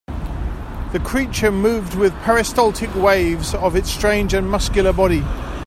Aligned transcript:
The 0.93 1.01
creature 1.05 1.51
moved 1.51 1.93
with 1.93 2.11
peristaltic 2.23 2.91
waves 2.95 3.53
of 3.53 3.75
its 3.75 3.91
strange 3.91 4.33
and 4.33 4.49
muscular 4.49 4.93
body. 4.93 5.23